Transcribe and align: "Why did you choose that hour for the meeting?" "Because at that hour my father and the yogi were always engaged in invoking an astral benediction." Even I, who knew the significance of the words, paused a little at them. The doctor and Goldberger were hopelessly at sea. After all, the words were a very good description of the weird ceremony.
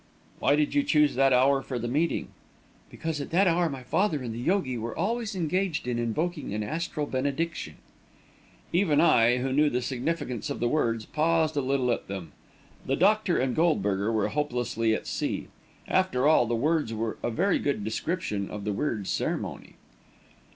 "Why 0.39 0.55
did 0.55 0.73
you 0.73 0.81
choose 0.81 1.13
that 1.13 1.31
hour 1.31 1.61
for 1.61 1.77
the 1.77 1.87
meeting?" 1.87 2.29
"Because 2.89 3.21
at 3.21 3.29
that 3.29 3.45
hour 3.45 3.69
my 3.69 3.83
father 3.83 4.23
and 4.23 4.33
the 4.33 4.39
yogi 4.39 4.75
were 4.75 4.97
always 4.97 5.35
engaged 5.35 5.87
in 5.87 5.99
invoking 5.99 6.55
an 6.55 6.63
astral 6.63 7.05
benediction." 7.05 7.75
Even 8.73 8.99
I, 8.99 9.37
who 9.37 9.53
knew 9.53 9.69
the 9.69 9.79
significance 9.83 10.49
of 10.49 10.59
the 10.59 10.67
words, 10.67 11.05
paused 11.05 11.55
a 11.55 11.61
little 11.61 11.91
at 11.91 12.07
them. 12.07 12.31
The 12.83 12.95
doctor 12.95 13.37
and 13.37 13.55
Goldberger 13.55 14.11
were 14.11 14.29
hopelessly 14.29 14.95
at 14.95 15.05
sea. 15.05 15.49
After 15.87 16.27
all, 16.27 16.47
the 16.47 16.55
words 16.55 16.95
were 16.95 17.17
a 17.21 17.29
very 17.29 17.59
good 17.59 17.83
description 17.83 18.49
of 18.49 18.63
the 18.63 18.73
weird 18.73 19.05
ceremony. 19.05 19.75